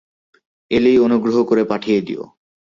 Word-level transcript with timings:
এলেই 0.71 0.97
অনুগ্রহ 0.99 1.37
করে 1.43 1.63
পাঠিয়ে 1.65 1.99
দিও। 2.01 2.23